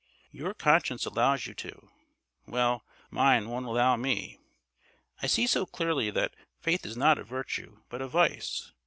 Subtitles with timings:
[0.31, 1.91] Your conscience allows you to.
[2.47, 4.39] Well, mine won't allow me.
[5.21, 8.71] I see so clearly that faith is not a virtue, but a vice.